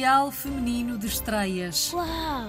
[0.00, 1.92] Mundial Feminino de Estreias.
[1.92, 2.06] Uau!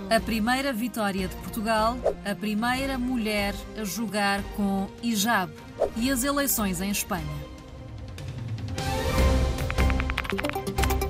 [0.10, 5.52] A primeira vitória de Portugal, a primeira mulher a jogar com hijab
[5.98, 7.26] e as eleições em Espanha.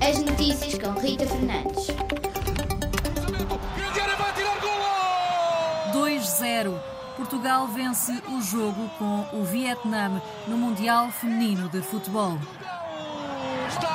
[0.00, 1.86] As notícias com Rita Fernandes.
[5.92, 6.80] 2-0.
[7.16, 12.36] Portugal vence o jogo com o Vietnã no Mundial Feminino de Futebol.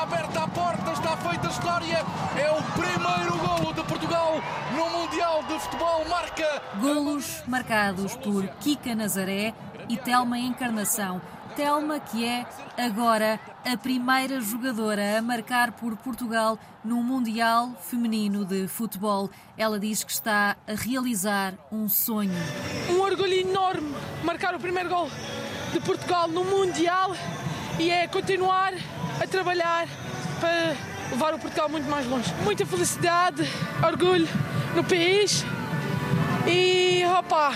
[0.10, 1.98] Aberta a porta, está feita a história.
[2.38, 4.42] É o primeiro golo de Portugal
[4.74, 6.06] no Mundial de Futebol.
[6.08, 6.62] Marca.
[6.80, 9.54] Golos marcados por Kika Nazaré
[9.90, 11.22] e Telma Encarnação.
[11.58, 12.46] Telma, que é
[12.78, 19.30] agora a primeira jogadora a marcar por Portugal no Mundial Feminino de Futebol.
[19.58, 22.32] Ela diz que está a realizar um sonho.
[22.90, 25.10] Um orgulho enorme marcar o primeiro gol
[25.74, 27.12] de Portugal no Mundial
[27.78, 28.74] e é continuar
[29.28, 29.88] trabalhar
[30.40, 30.76] para
[31.12, 32.34] levar o Portugal muito mais longe.
[32.44, 33.44] Muita felicidade,
[33.86, 34.28] orgulho
[34.76, 35.46] no país
[36.46, 37.52] e opa,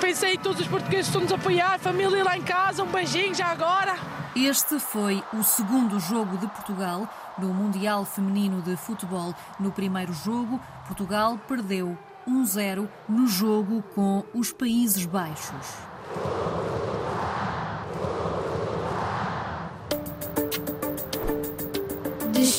[0.00, 3.34] pensei em todos os portugueses que estão-nos a apoiar, família lá em casa, um beijinho
[3.34, 3.96] já agora.
[4.34, 7.06] Este foi o segundo jogo de Portugal
[7.36, 9.34] no Mundial Feminino de Futebol.
[9.60, 15.91] No primeiro jogo, Portugal perdeu 1-0 no jogo com os Países Baixos.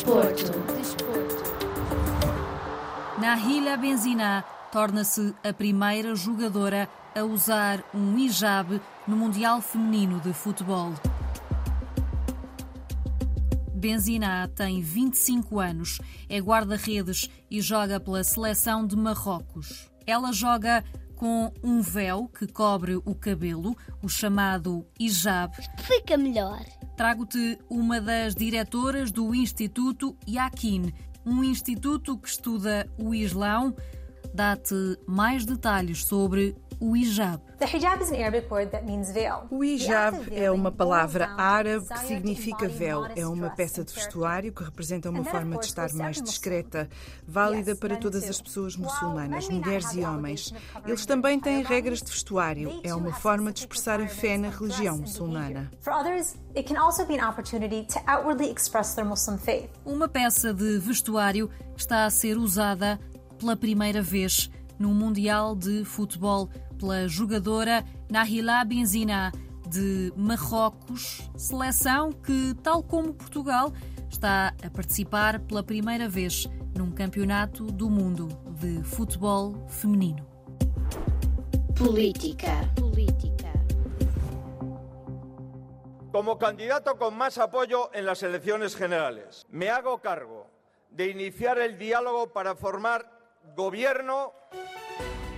[0.04, 0.52] Desporto.
[3.22, 10.94] Nahila Benzina torna-se a primeira jogadora a usar um hijab no Mundial Feminino de Futebol.
[13.74, 19.90] Benzina tem 25 anos, é guarda-redes e joga pela seleção de Marrocos.
[20.06, 20.84] Ela joga
[21.16, 25.56] com um véu que cobre o cabelo, o chamado hijab.
[25.80, 26.60] Fica melhor.
[26.96, 30.94] Trago-te uma das diretoras do Instituto Yakin,
[31.26, 33.76] um instituto que estuda o Islão.
[34.34, 37.42] Dá-te mais detalhes sobre o hijab.
[39.50, 43.06] O hijab é uma palavra árabe que significa véu.
[43.16, 46.90] É uma peça de vestuário que representa uma forma de estar mais discreta,
[47.26, 50.54] válida para todas as pessoas muçulmanas, mulheres e homens.
[50.86, 52.82] Eles também têm regras de vestuário.
[52.84, 55.72] É uma forma de expressar a fé na religião muçulmana.
[59.86, 63.00] Uma peça de vestuário está a ser usada
[63.44, 64.50] pela primeira vez
[64.80, 66.50] no Mundial de Futebol
[66.80, 69.34] pela jogadora Nahila Benzina
[69.68, 73.74] de Marrocos, seleção que, tal como Portugal,
[74.10, 78.30] está a participar pela primeira vez num campeonato do mundo
[78.62, 80.26] de futebol feminino.
[81.78, 82.72] Política.
[82.80, 83.52] Política.
[86.14, 90.48] Como candidato con más apoyo en las elecciones generales, me hago cargo
[90.90, 93.13] de iniciar el diálogo para formar
[93.56, 94.32] gobierno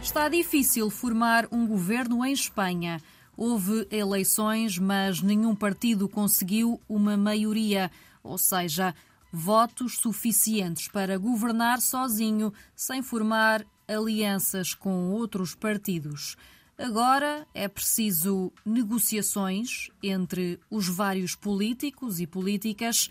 [0.05, 3.01] Está difícil formar um governo em Espanha.
[3.35, 7.91] Houve eleições, mas nenhum partido conseguiu uma maioria,
[8.23, 8.93] ou seja,
[9.31, 16.37] votos suficientes para governar sozinho, sem formar alianças com outros partidos.
[16.77, 23.09] Agora é preciso negociações entre os vários políticos e políticas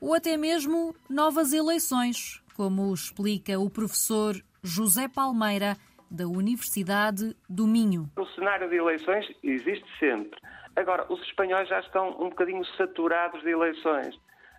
[0.00, 5.78] ou até mesmo novas eleições, como explica o professor José Palmeira
[6.10, 8.10] da Universidade do Minho.
[8.18, 10.38] O cenário de eleições existe sempre.
[10.76, 14.14] Agora, os espanhóis já estão um bocadinho saturados de eleições.